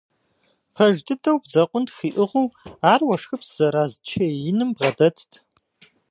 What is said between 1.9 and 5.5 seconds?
иӀыгъыу ар уэшхыпс зэраз чей иным бгъэдэтт.